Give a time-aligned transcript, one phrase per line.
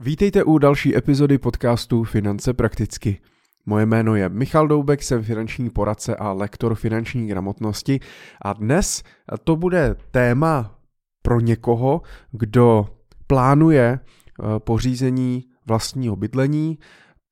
[0.00, 3.18] Vítejte u další epizody podcastu Finance prakticky.
[3.66, 8.00] Moje jméno je Michal Doubek, jsem finanční poradce a lektor finanční gramotnosti
[8.42, 9.02] a dnes
[9.44, 10.78] to bude téma
[11.22, 12.88] pro někoho, kdo
[13.26, 16.78] plánuje eh, pořízení vlastního bydlení,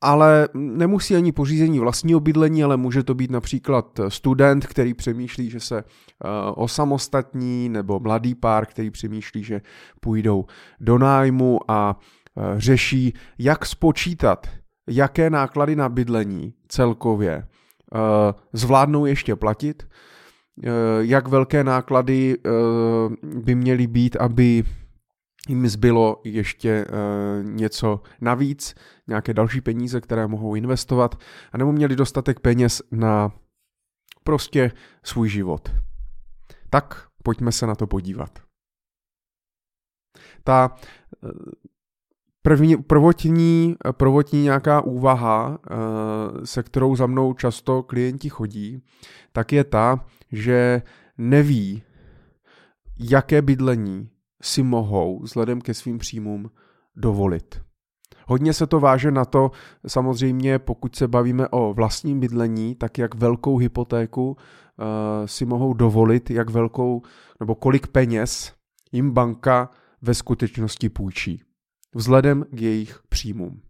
[0.01, 5.61] ale nemusí ani pořízení vlastního bydlení, ale může to být například student, který přemýšlí, že
[5.61, 9.61] se uh, osamostatní, nebo mladý pár, který přemýšlí, že
[10.01, 10.45] půjdou
[10.81, 11.99] do nájmu a
[12.57, 14.47] řeší, jak spočítat,
[14.89, 18.01] jaké náklady na bydlení celkově uh,
[18.53, 19.89] zvládnou ještě platit,
[21.01, 22.37] jak velké náklady
[23.23, 24.65] by měly být, aby
[25.49, 26.87] jim zbylo ještě
[27.43, 28.75] něco navíc,
[29.07, 31.15] nějaké další peníze, které mohou investovat,
[31.53, 33.33] a nebo měli dostatek peněz na
[34.25, 34.73] prostě
[35.03, 35.71] svůj život.
[36.71, 38.39] Tak pojďme se na to podívat.
[40.45, 40.77] Ta
[42.47, 48.83] první, prvotní, prvotní nějaká úvaha, uh, se kterou za mnou často klienti chodí,
[49.33, 50.83] tak je ta, že
[51.19, 51.83] neví,
[52.99, 54.09] jaké bydlení
[54.43, 56.51] si mohou vzhledem ke svým příjmům
[56.97, 57.61] dovolit.
[58.27, 59.51] Hodně se to váže na to,
[59.87, 64.37] samozřejmě pokud se bavíme o vlastním bydlení, tak jak velkou hypotéku uh,
[65.27, 67.03] si mohou dovolit, jak velkou
[67.41, 68.53] nebo kolik peněz
[68.93, 69.71] jim banka
[70.03, 71.43] ve skutečnosti půjčí,
[71.97, 73.61] vzhledem k jejich příjmům.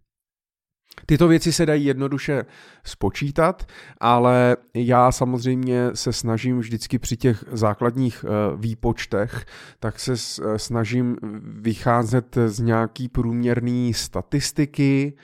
[1.05, 2.45] Tyto věci se dají jednoduše
[2.83, 3.65] spočítat,
[3.99, 9.45] ale já samozřejmě se snažím vždycky při těch základních eh, výpočtech,
[9.79, 15.17] tak se eh, snažím vycházet z nějaký průměrný statistiky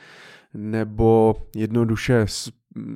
[0.54, 2.50] nebo jednoduše z,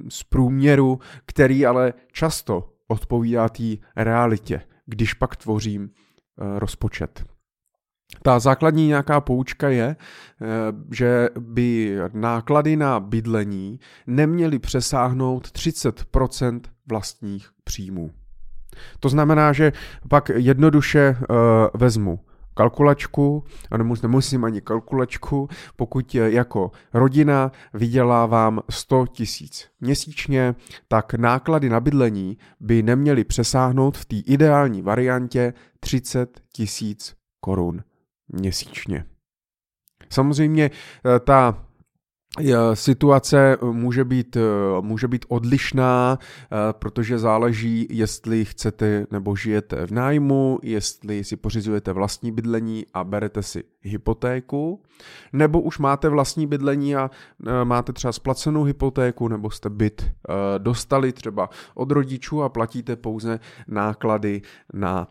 [0.09, 7.36] z průměru, který ale často odpovídá té realitě, když pak tvořím eh, rozpočet.
[8.21, 10.45] Ta základní nějaká poučka je, eh,
[10.91, 18.11] že by náklady na bydlení neměly přesáhnout 30% vlastních příjmů.
[18.99, 19.73] To znamená, že
[20.09, 21.35] pak jednoduše uh,
[21.73, 22.19] vezmu
[22.53, 30.55] kalkulačku, a nemusím ani kalkulačku, pokud jako rodina vydělávám 100 tisíc měsíčně,
[30.87, 37.83] tak náklady na bydlení by neměly přesáhnout v té ideální variantě 30 tisíc korun
[38.27, 39.05] měsíčně.
[40.09, 41.66] Samozřejmě eh, ta
[42.73, 44.41] Situace může být, eh,
[44.81, 46.19] může být odlišná,
[46.71, 53.43] protože záleží, jestli chcete nebo žijete v nájmu, jestli si pořizujete vlastní bydlení a berete
[53.43, 54.81] si hypotéku,
[55.33, 57.11] nebo už máte vlastní bydlení a
[57.63, 60.11] máte třeba splacenou hypotéku, nebo jste byt
[60.57, 64.41] dostali třeba od rodičů a platíte pouze náklady
[64.73, 65.07] na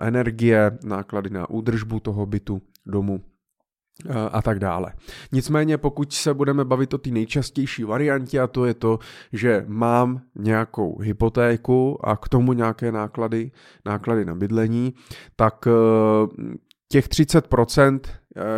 [0.00, 3.20] energie, náklady na údržbu toho bytu, domu
[4.32, 4.92] a tak dále.
[5.32, 8.98] Nicméně pokud se budeme bavit o té nejčastější variantě a to je to,
[9.32, 13.50] že mám nějakou hypotéku a k tomu nějaké náklady,
[13.86, 14.94] náklady na bydlení,
[15.36, 15.68] tak
[16.88, 18.00] těch 30%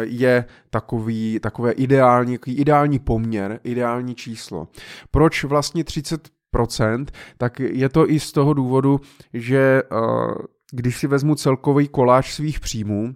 [0.01, 4.69] je takový, takové ideální, ideální poměr, ideální číslo.
[5.11, 7.07] Proč vlastně 30%?
[7.39, 9.01] Tak je to i z toho důvodu,
[9.35, 9.83] že
[10.73, 13.15] když si vezmu celkový koláč svých příjmů,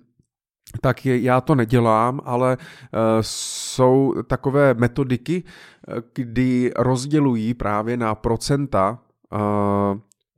[0.81, 5.43] tak je, já to nedělám, ale uh, jsou takové metodiky,
[5.89, 8.99] eh, kdy rozdělují právě na procenta
[9.33, 9.39] uh,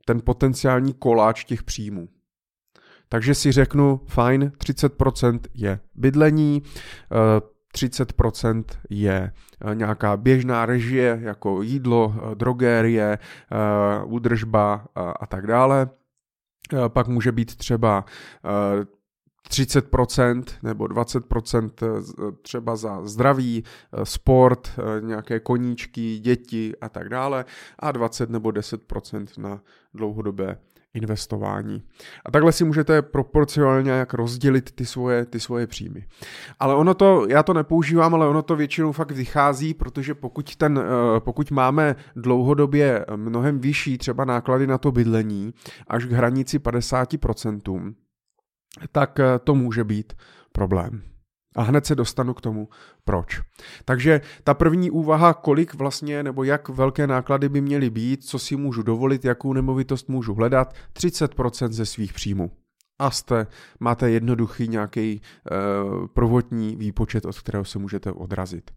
[0.05, 2.07] ten potenciální koláč těch příjmů.
[3.09, 6.63] Takže si řeknu, fajn, 30% je bydlení,
[7.75, 9.31] 30% je
[9.73, 13.17] nějaká běžná režie, jako jídlo, drogérie,
[14.05, 15.89] údržba a tak dále.
[16.87, 18.05] Pak může být třeba
[19.49, 27.09] 30% nebo 20% eh, třeba za zdraví, eh, sport, eh, nějaké koníčky, děti a tak
[27.09, 27.45] dále
[27.79, 29.61] a 20 nebo 10% na
[29.93, 30.57] dlouhodobé
[30.93, 31.83] investování.
[32.25, 36.05] A takhle si můžete proporcionálně jak rozdělit ty svoje, ty svoje příjmy.
[36.59, 40.83] Ale ono to, já to nepoužívám, ale ono to většinou fakt vychází, protože pokud, ten,
[41.19, 45.53] pokud máme dlouhodobě mnohem vyšší třeba náklady na to bydlení,
[45.87, 47.93] až k hranici 50%,
[48.91, 50.13] tak eh, to může být
[50.51, 51.01] problém.
[51.55, 52.69] A hned se dostanu k tomu,
[53.03, 53.41] proč.
[53.85, 58.55] Takže ta první úvaha, kolik vlastně nebo jak velké náklady by měly být, co si
[58.55, 62.51] můžu dovolit, jakou nemovitost můžu hledat, 30% ze svých příjmů
[62.99, 63.47] a jste,
[63.79, 65.21] máte jednoduchý nějaký
[65.51, 68.71] uh, prvotní výpočet, od kterého se můžete odrazit.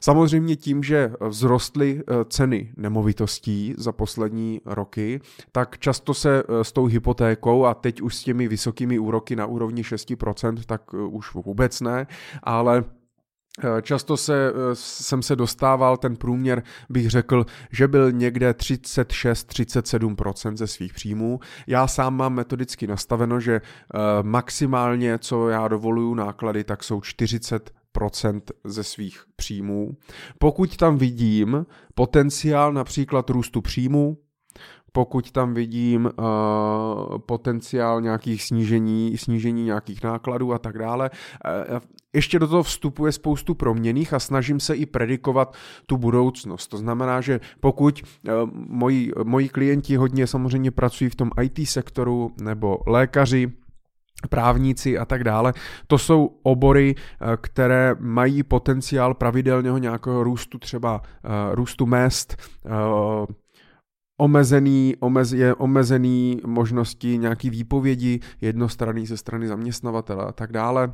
[0.00, 5.20] Samozřejmě tím, že vzrostly uh, ceny nemovitostí za poslední roky,
[5.52, 9.46] tak často se uh, s tou hypotékou a teď už s těmi vysokými úroky na
[9.46, 12.06] úrovni 6%, tak už vůbec ne,
[12.42, 13.01] ale Eh,
[13.82, 20.66] často se, eh, jsem se dostával, ten průměr bych řekl, že byl někde 36-37% ze
[20.66, 21.40] svých příjmů.
[21.66, 23.60] Já sám mám metodicky nastaveno, že
[24.22, 29.96] maximálně, co já dovoluju náklady, tak jsou 40% ze svých příjmů.
[30.38, 34.16] Pokud tam vidím potenciál například růstu příjmů,
[34.92, 41.10] pokud tam vidím uh, potenciál nějakých snížení, snížení nějakých nákladů a tak dále.
[41.70, 41.78] Uh,
[42.12, 45.54] ještě do toho vstupuje spoustu proměných a snažím se i predikovat
[45.86, 46.68] tu budoucnost.
[46.68, 52.32] To znamená, že pokud uh, moji, moji klienti hodně samozřejmě pracují v tom IT sektoru
[52.42, 53.52] nebo lékaři,
[54.28, 55.52] právníci a tak dále.
[55.86, 56.94] To jsou obory,
[57.40, 61.02] které mají potenciál pravidelného nějakého růstu, třeba
[61.52, 62.36] růstu mest,
[64.22, 70.92] omezený, omez, je omezený možnosti nějaký výpovědi jednostranný ze strany zaměstnavatele a tak dále.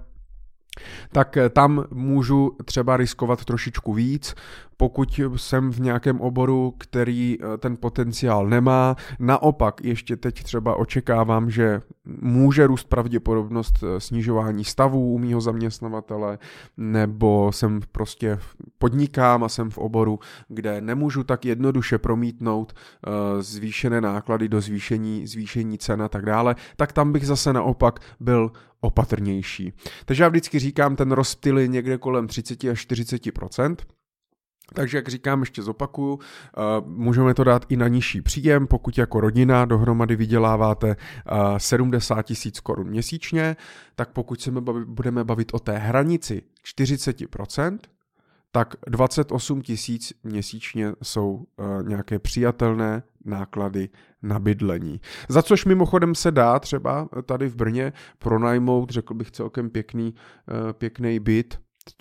[1.12, 4.34] Tak tam můžu třeba riskovat trošičku víc,
[4.80, 8.96] pokud jsem v nějakém oboru, který eh, ten potenciál nemá.
[9.18, 11.80] Naopak, ještě teď třeba očekávám, že
[12.20, 16.38] může růst pravděpodobnost eh, snižování stavů u mýho zaměstnavatele,
[16.76, 18.38] nebo jsem prostě
[18.78, 25.26] podnikám a jsem v oboru, kde nemůžu tak jednoduše promítnout eh, zvýšené náklady do zvýšení,
[25.26, 29.72] zvýšení cen a tak dále, tak tam bych zase naopak byl opatrnější.
[30.04, 33.22] Takže já vždycky říkám, ten rozptyl je někde kolem 30 až 40
[34.74, 39.20] takže, jak říkám, ještě zopakuju, eh, můžeme to dát i na nižší příjem, pokud jako
[39.20, 40.96] rodina dohromady vyděláváte
[41.58, 43.56] 70 eh, tisíc korun měsíčně,
[43.94, 44.50] tak pokud se
[44.84, 47.78] budeme bavit o té hranici 40%,
[48.52, 53.88] tak 28 tisíc měsíčně jsou eh, nějaké přijatelné náklady
[54.22, 55.00] na bydlení.
[55.28, 60.14] Za což mimochodem se dá třeba tady v Brně pronajmout, řekl bych celkem pěkný,
[60.72, 61.58] pěkný byt,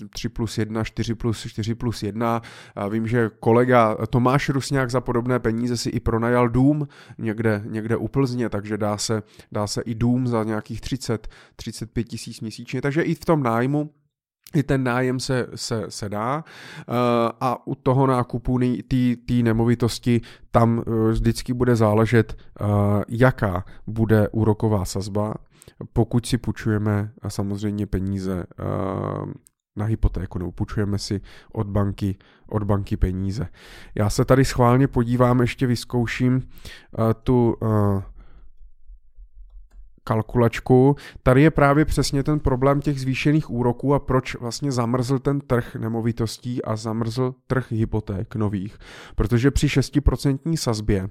[0.09, 2.41] 3 plus 1, 4 plus 4 plus 1.
[2.75, 6.87] A vím, že kolega Tomáš Rusňák za podobné peníze si i pronajal dům
[7.17, 12.03] někde, někde u Plzně, takže dá se, dá se i dům za nějakých 30, 35
[12.03, 12.81] tisíc měsíčně.
[12.81, 13.89] Takže i v tom nájmu
[14.55, 16.43] i ten nájem se, se, se dá
[17.41, 18.59] a u toho nákupu
[19.27, 22.65] té nemovitosti tam e, vždycky bude záležet, e,
[23.09, 25.33] jaká bude úroková sazba,
[25.93, 28.45] pokud si půjčujeme samozřejmě peníze
[29.77, 31.21] na hypotéku nebo půjčujeme si
[31.53, 32.17] od banky,
[32.49, 33.47] od banky peníze.
[33.95, 36.41] Já se tady schválně podívám, ještě vyzkouším uh,
[37.23, 38.01] tu uh,
[40.03, 40.95] kalkulačku.
[41.23, 45.75] Tady je právě přesně ten problém těch zvýšených úroků a proč vlastně zamrzl ten trh
[45.75, 48.77] nemovitostí a zamrzl trh hypoték nových.
[49.15, 51.09] Protože při 6% sazbě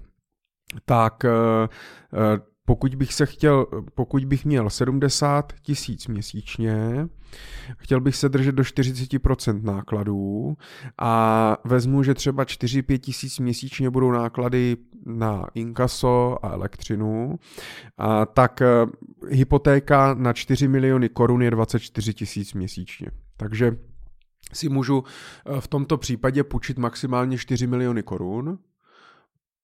[0.84, 1.30] tak uh,
[2.66, 7.08] pokud bych se chtěl, pokud bych měl 70 tisíc měsíčně,
[7.78, 10.56] chtěl bych se držet do 40% nákladů
[10.98, 14.76] a vezmu, že třeba 4-5 tisíc měsíčně budou náklady
[15.06, 17.38] na inkaso a elektřinu,
[17.98, 18.66] a tak eh,
[19.28, 23.10] hypotéka na 4 miliony korun je 24 tisíc měsíčně.
[23.36, 23.76] Takže
[24.52, 28.58] si můžu eh, v tomto případě půjčit maximálně 4 miliony korun,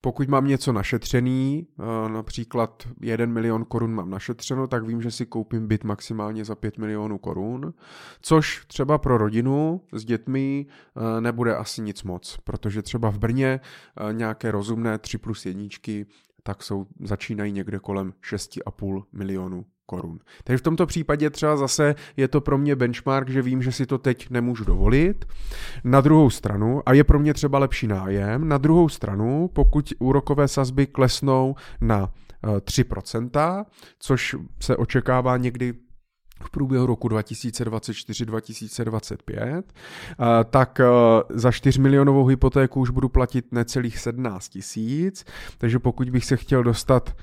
[0.05, 5.27] pokud mám něco našetřený, eh, například 1 milion korun mám našetřeno, tak vím, že si
[5.27, 7.75] koupím byt maximálně za 5 milionů korun,
[8.21, 13.61] což třeba pro rodinu s dětmi eh, nebude asi nic moc, protože třeba v Brně
[13.61, 16.07] eh, nějaké rozumné 3 plus jedničky
[16.43, 20.19] tak jsou, začínají někde kolem 6,5 milionů korun.
[20.45, 23.87] Takže v tomto případě třeba zase je to pro mě benchmark, že vím, že si
[23.87, 25.25] to teď nemůžu dovolit.
[25.85, 30.49] Na druhou stranu, a je pro mě třeba lepší nájem, na druhou stranu, pokud úrokové
[30.49, 32.11] sazby klesnou na
[32.61, 33.65] 3%, eh,
[33.99, 35.75] což se očekává někdy
[36.43, 39.65] v průběhu roku 2024-2025,
[40.11, 40.15] eh,
[40.51, 40.85] tak eh,
[41.31, 45.25] za 4 milionovou hypotéku už budu platit necelých 17 tisíc,
[45.59, 47.17] takže pokud bych se chtěl dostat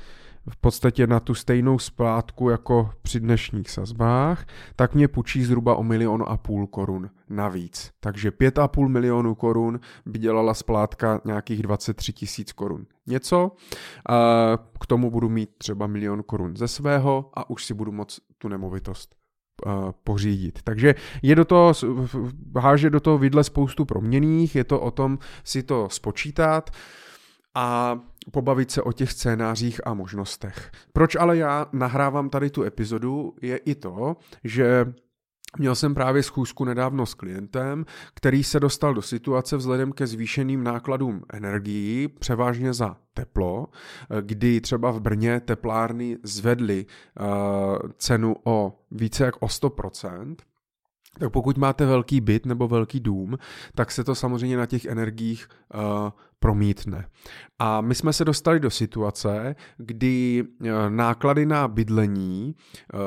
[0.49, 5.83] v podstatě na tu stejnou splátku jako při dnešních sazbách, tak mě půjčí zhruba o
[5.83, 7.91] milion a půl korun navíc.
[7.99, 12.85] Takže 5,5 milionů korun by dělala splátka nějakých 23 tisíc korun.
[13.07, 13.51] Něco,
[14.79, 18.47] k tomu budu mít třeba milion korun ze svého a už si budu moct tu
[18.47, 19.15] nemovitost
[20.03, 20.59] pořídit.
[20.63, 21.73] Takže je do toho,
[22.59, 26.69] háže do toho vidle spoustu proměných, je to o tom si to spočítat
[27.55, 27.99] a
[28.31, 30.71] pobavit se o těch scénářích a možnostech.
[30.93, 34.93] Proč ale já nahrávám tady tu epizodu, je i to, že
[35.57, 40.63] Měl jsem právě schůzku nedávno s klientem, který se dostal do situace vzhledem ke zvýšeným
[40.63, 43.67] nákladům energií, převážně za teplo,
[44.21, 46.85] kdy třeba v Brně teplárny zvedly
[47.19, 47.27] uh,
[47.97, 50.35] cenu o více jak o 100%,
[51.19, 53.37] tak pokud máte velký byt nebo velký dům,
[53.75, 55.81] tak se to samozřejmě na těch energiích uh,
[56.39, 57.07] promítne.
[57.59, 62.55] A my jsme se dostali do situace, kdy uh, náklady na bydlení
[62.93, 62.99] uh,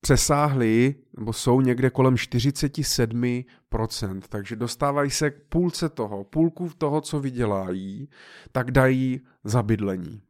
[0.00, 7.20] přesáhly nebo jsou někde kolem 47%, takže dostávají se k půlce toho, půlku toho, co
[7.20, 8.08] vydělají,
[8.52, 10.22] tak dají za bydlení.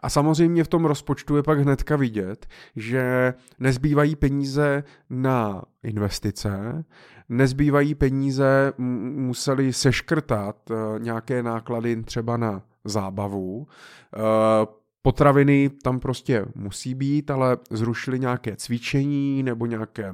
[0.00, 6.84] A samozřejmě v tom rozpočtu je pak hnedka vidět, že nezbývají peníze na investice,
[7.28, 13.66] nezbývají peníze, museli seškrtat eh, nějaké náklady třeba na zábavu,
[14.14, 14.66] eh,
[15.02, 20.12] potraviny tam prostě musí být, ale zrušili nějaké cvičení nebo nějaké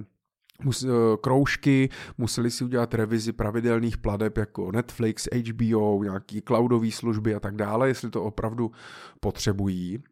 [0.64, 0.88] mus, eh,
[1.20, 1.88] kroužky,
[2.18, 7.88] museli si udělat revizi pravidelných pladeb jako Netflix, HBO, nějaký cloudové služby a tak dále,
[7.88, 8.70] jestli to opravdu
[9.20, 10.02] potřebují.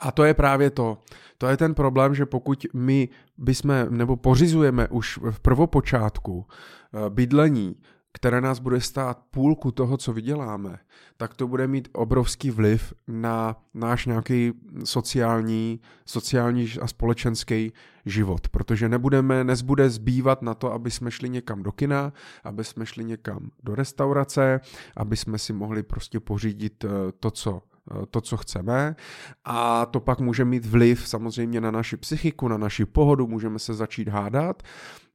[0.00, 0.98] A to je právě to.
[1.38, 3.08] To je ten problém, že pokud my
[3.38, 7.76] bychom, nebo pořizujeme už v prvopočátku eh, bydlení
[8.12, 10.78] které nás bude stát půlku toho, co vyděláme,
[11.16, 14.52] tak to bude mít obrovský vliv na náš nějaký
[14.84, 17.72] sociální, sociální a společenský
[18.06, 22.12] život, protože nebudeme, nezbude zbývat na to, aby jsme šli někam do kina,
[22.44, 24.60] aby jsme šli někam do restaurace,
[24.96, 26.88] aby jsme si mohli prostě pořídit eh,
[27.20, 28.96] to, co eh, to, co chceme
[29.44, 33.74] a to pak může mít vliv samozřejmě na naši psychiku, na naši pohodu, můžeme se
[33.74, 34.62] začít hádat.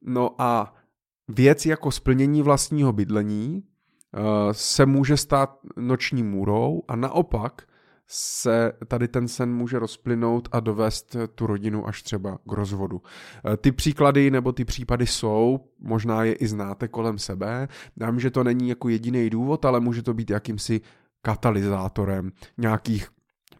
[0.02, 0.74] No a
[1.28, 4.20] věc jako splnění vlastního bydlení eh,
[4.52, 7.62] se může stát noční můrou a naopak
[8.10, 13.02] se tady ten sen může rozplynout a dovést tu rodinu až třeba k rozvodu.
[13.52, 17.68] Eh, ty příklady nebo ty případy jsou, možná je i znáte kolem sebe.
[18.00, 20.80] Já vím, že to není jako jediný důvod, ale může to být jakýmsi
[21.22, 23.08] katalyzátorem nějakých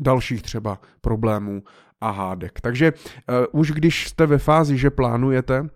[0.00, 1.62] dalších třeba problémů
[2.00, 2.60] a hádek.
[2.60, 5.68] Takže uh, už když jste ve fázi, že plánujete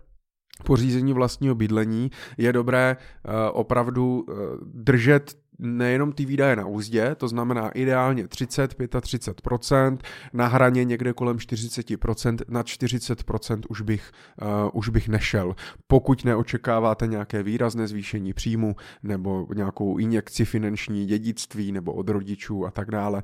[0.63, 7.27] pořízení vlastního bydlení, je dobré uh, opravdu uh, držet nejenom ty výdaje na úzdě, to
[7.27, 9.97] znamená ideálně 30, 35%,
[10.33, 15.55] na hraně někde kolem 40%, na 40% už bych, uh, už bych nešel.
[15.87, 22.71] Pokud neočekáváte nějaké výrazné zvýšení příjmu nebo nějakou injekci finanční dědictví nebo od rodičů a
[22.71, 23.23] tak dále,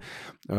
[0.50, 0.58] uh,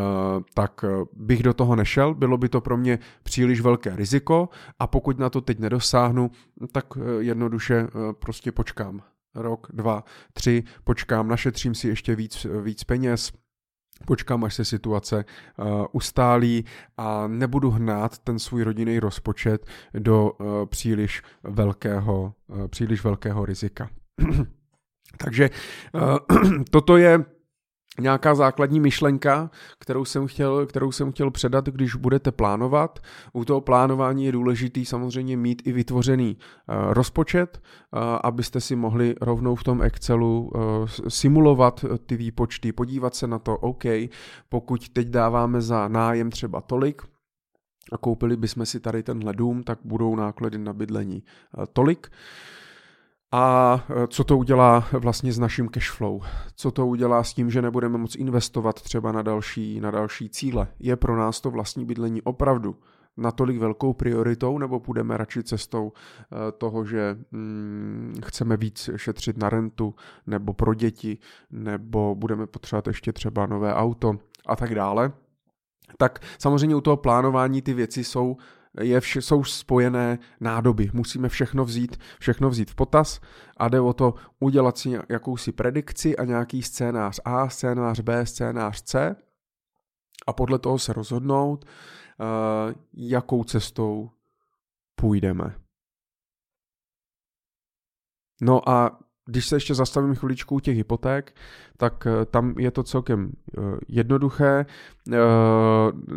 [0.54, 4.48] tak bych do toho nešel, bylo by to pro mě příliš velké riziko
[4.78, 6.30] a pokud na to teď nedosáhnu,
[6.72, 6.86] tak
[7.20, 7.86] jednoduše
[8.18, 9.02] prostě počkám
[9.34, 13.32] rok, dva, tři, počkám, našetřím si ještě víc, víc peněz,
[14.06, 15.25] počkám, až se situace
[15.56, 16.64] uh, ustálí
[16.96, 23.90] a nebudu hnát ten svůj rodinný rozpočet do uh, příliš velkého, uh, příliš velkého rizika.
[25.18, 25.50] Takže
[26.70, 27.25] toto je
[28.00, 32.99] nějaká základní myšlenka, kterou jsem, chtěl, kterou jsem chtěl předat, když budete plánovat.
[33.32, 39.14] U toho plánování je důležitý samozřejmě mít i vytvořený uh, rozpočet, uh, abyste si mohli
[39.20, 43.85] rovnou v tom Excelu uh, simulovat ty výpočty, podívat se na to, OK,
[44.49, 47.02] pokud teď dáváme za nájem třeba tolik,
[47.92, 51.23] a koupili bychom si tady tenhle dům, tak budou náklady na bydlení
[51.73, 52.11] tolik.
[53.32, 56.26] A e, co to udělá vlastně s naším cashflow?
[56.54, 60.68] Co to udělá s tím, že nebudeme moc investovat třeba na další, na další cíle?
[60.78, 62.76] Je pro nás to vlastní bydlení opravdu
[63.16, 69.50] natolik velkou prioritou, nebo půjdeme radši cestou e, toho, že hmm, chceme víc šetřit na
[69.50, 69.94] rentu,
[70.26, 71.18] nebo pro děti,
[71.50, 75.12] nebo budeme potřebovat ještě třeba nové auto a tak dále?
[75.99, 78.37] Tak samozřejmě u toho plánování ty věci jsou
[78.80, 80.90] je vše, jsou spojené nádoby.
[80.92, 83.20] Musíme všechno vzít, všechno vzít v potaz
[83.56, 88.82] a jde o to udělat si jakousi predikci a nějaký scénář A, scénář B, scénář
[88.82, 89.16] C
[90.26, 94.10] a podle toho se rozhodnout, uh, jakou cestou
[94.94, 95.54] půjdeme.
[98.40, 99.00] No a
[99.30, 101.34] když se ještě zastavím chviličku u těch hypoték,
[101.76, 104.66] tak eh, tam je to celkem eh, jednoduché.
[105.12, 105.16] Eh,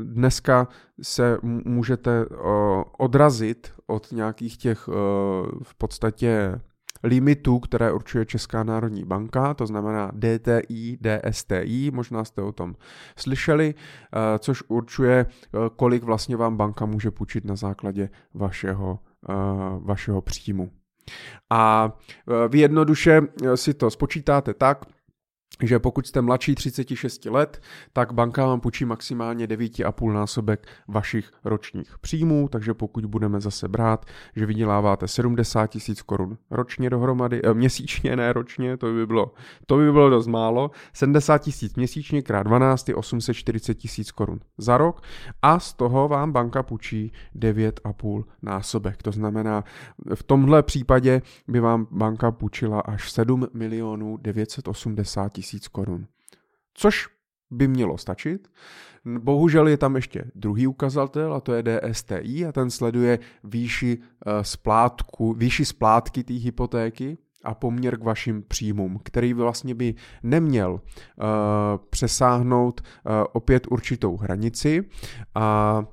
[0.03, 0.67] dneska
[1.01, 2.25] se můžete
[2.98, 4.88] odrazit od nějakých těch
[5.63, 6.62] v podstatě
[7.03, 12.75] limitů, které určuje Česká národní banka, to znamená DTI, DSTI, možná jste o tom
[13.17, 13.75] slyšeli,
[14.39, 15.25] což určuje,
[15.75, 19.00] kolik vlastně vám banka může půjčit na základě vašeho,
[19.79, 20.72] vašeho příjmu.
[21.50, 24.86] A e, vy jednoduše e, si to spočítáte tak,
[25.62, 27.62] že pokud jste mladší 36 let,
[27.93, 34.05] tak banka vám půjčí maximálně 9,5 násobek vašich ročních příjmů, takže pokud budeme zase brát,
[34.36, 39.33] že vyděláváte 70 tisíc korun ročně dohromady, eh, měsíčně, ne ročně, to by bylo,
[39.65, 44.77] to by bylo dost málo, 70 tisíc měsíčně krát 12 je 840 tisíc korun za
[44.77, 45.01] rok
[45.41, 49.03] a z toho vám banka půjčí 9,5 násobek.
[49.03, 49.63] To znamená,
[50.15, 56.08] v tomhle případě by vám banka půjčila až 7 milionů 980 tisíc tisíc korun.
[56.74, 57.08] Což
[57.52, 58.48] by mělo stačit.
[59.06, 64.44] Bohužel je tam ještě druhý ukazatel a to je DSTI a ten sleduje výši, eh,
[64.44, 70.80] splátku, výši splátky té hypotéky a poměr k vašim příjmům, který vlastně by neměl uh,
[71.90, 74.90] přesáhnout uh, opět určitou hranici.
[75.36, 75.84] A,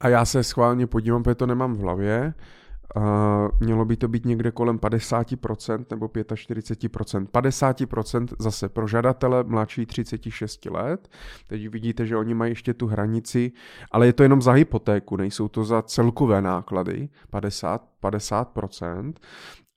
[0.00, 2.34] a já se schválně podívám, protože to nemám v hlavě.
[3.60, 7.26] Mělo by to být někde kolem 50% nebo 45%.
[7.26, 11.08] 50% zase pro žadatele mladší 36 let.
[11.46, 13.52] Teď vidíte, že oni mají ještě tu hranici,
[13.90, 19.12] ale je to jenom za hypotéku, nejsou to za celkové náklady, 50, 50%.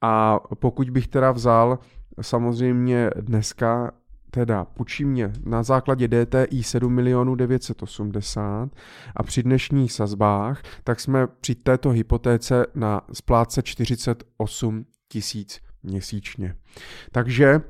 [0.01, 1.79] A pokud bych teda vzal
[2.21, 3.91] samozřejmě dneska
[4.35, 8.69] teda půjčí mě na základě DTI 7 milionů 980
[9.15, 16.55] a při dnešních sazbách, tak jsme při této hypotéce na splátce 48 tisíc měsíčně.
[17.11, 17.61] Takže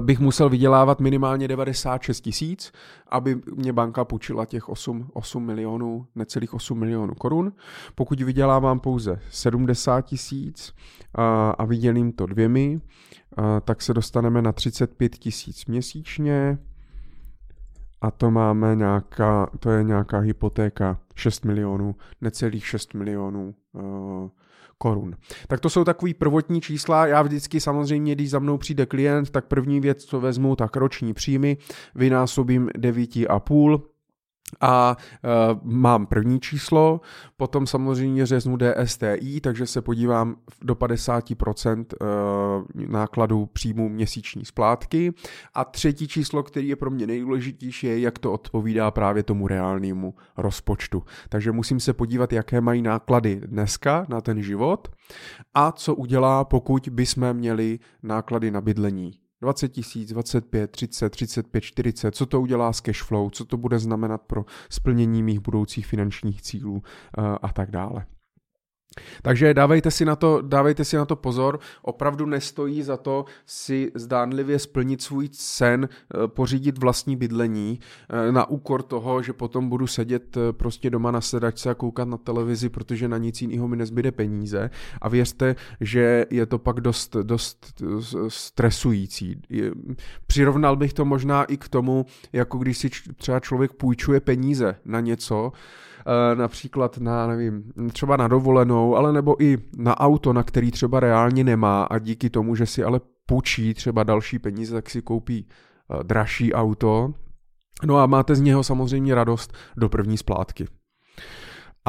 [0.00, 2.72] bych musel vydělávat minimálně 96 tisíc,
[3.08, 7.52] aby mě banka půjčila těch 8, 8 milionů, necelých 8 milionů korun.
[7.94, 10.74] Pokud vydělávám pouze 70 tisíc
[11.14, 12.80] a, a vydělím to dvěmi,
[13.64, 16.58] tak se dostaneme na 35 tisíc měsíčně
[18.00, 23.54] a to máme nějaká, to je nějaká hypotéka 6 milionů, necelých 6 milionů
[24.78, 25.14] korun.
[25.48, 27.06] Tak to jsou takový prvotní čísla.
[27.06, 31.14] Já vždycky samozřejmě, když za mnou přijde klient, tak první věc, co vezmu, tak roční
[31.14, 31.56] příjmy,
[31.94, 33.80] vynásobím 9,5
[34.60, 37.00] a uh, mám první číslo,
[37.36, 45.12] potom samozřejmě řeznu DSTI, takže se podívám do 50% uh, nákladů příjmu měsíční splátky.
[45.54, 50.14] A třetí číslo, který je pro mě nejdůležitější, je, jak to odpovídá právě tomu reálnému
[50.36, 51.02] rozpočtu.
[51.28, 54.88] Takže musím se podívat, jaké mají náklady dneska na ten život
[55.54, 62.14] a co udělá, pokud bychom měli náklady na bydlení 20 tisíc, 25, 30, 35, 40,
[62.14, 66.42] co to udělá s cash flow, co to bude znamenat pro splnění mých budoucích finančních
[66.42, 66.82] cílů
[67.18, 68.06] eh, a tak dále.
[69.22, 73.92] Takže dávejte si, na to, dávejte si na to pozor, opravdu nestojí za to si
[73.94, 79.86] zdánlivě splnit svůj sen, eh, pořídit vlastní bydlení eh, na úkor toho, že potom budu
[79.86, 83.76] sedět eh, prostě doma na sedačce a koukat na televizi, protože na nic jiného mi
[83.76, 84.70] nezbyde peníze
[85.00, 87.82] a věřte, že je to pak dost, dost
[88.28, 89.40] stresující.
[90.26, 95.00] Přirovnal bych to možná i k tomu, jako když si třeba člověk půjčuje peníze na
[95.00, 95.52] něco,
[96.34, 101.44] například na, nevím, třeba na dovolenou, ale nebo i na auto, na který třeba reálně
[101.44, 106.04] nemá a díky tomu, že si ale půjčí třeba další peníze, tak si koupí eh,
[106.04, 107.14] dražší auto,
[107.86, 110.66] No a máte z něho samozřejmě radost do první splátky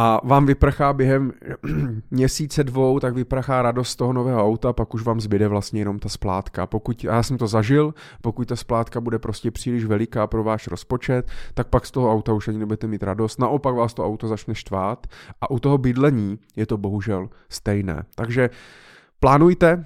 [0.01, 1.31] a vám vyprchá během
[2.11, 5.99] měsíce dvou, tak vyprchá radost z toho nového auta, pak už vám zbyde vlastně jenom
[5.99, 6.67] ta splátka.
[6.67, 10.67] Pokud, a já jsem to zažil, pokud ta splátka bude prostě příliš veliká pro váš
[10.67, 13.39] rozpočet, tak pak z toho auta už ani nebudete mít radost.
[13.39, 15.07] Naopak vás to auto začne štvát
[15.41, 18.03] a u toho bydlení je to bohužel stejné.
[18.15, 18.49] Takže
[19.19, 19.85] plánujte,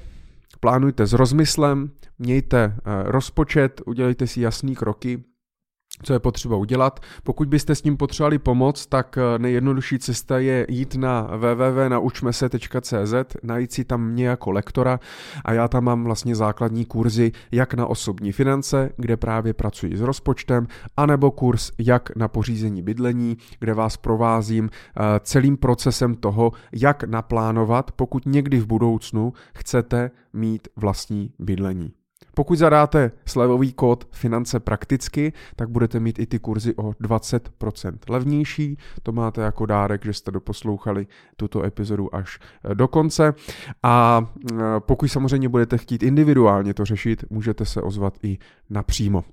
[0.59, 5.23] plánujte s rozmyslem, mějte eh, rozpočet, udělejte si jasný kroky,
[6.03, 6.99] co je potřeba udělat.
[7.23, 13.71] Pokud byste s tím potřebovali pomoc, tak eh, nejjednodušší cesta je jít na www.naučmese.cz, najít
[13.71, 14.99] si tam mě jako lektora
[15.45, 20.01] a já tam mám vlastně základní kurzy jak na osobní finance, kde právě pracuji s
[20.01, 27.03] rozpočtem, anebo kurz jak na pořízení bydlení, kde vás provázím eh, celým procesem toho, jak
[27.03, 32.02] naplánovat, pokud někdy v budoucnu chcete mít vlastní bydlení.
[32.35, 38.77] Pokud zadáte slevový kód finance prakticky, tak budete mít i ty kurzy o 20% levnější.
[39.03, 43.33] To máte jako dárek, že jste doposlouchali tuto epizodu až eh, do konce.
[43.83, 48.37] A eh, pokud samozřejmě budete chtít individuálně to řešit, můžete se ozvat i
[48.69, 49.23] napřímo.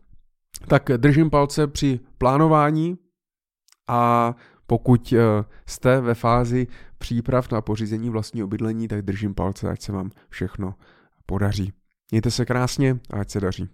[0.69, 2.99] Tak držím palce při plánování
[3.89, 4.35] a
[4.67, 6.67] pokud eh, jste ve fázi
[6.99, 10.75] příprav na pořízení vlastního bydlení, tak držím palce, ať se vám všechno
[11.27, 11.73] podaří.
[12.11, 13.69] Mějte se krásně a ať se daří.